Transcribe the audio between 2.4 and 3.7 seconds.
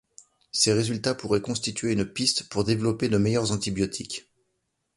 pour développer de meilleurs